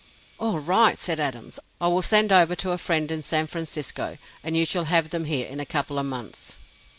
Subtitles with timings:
[0.39, 4.57] "All right," said Adams; "I will send over to a friend in San Francisco, and
[4.57, 6.57] you shall have them here in a couple of months."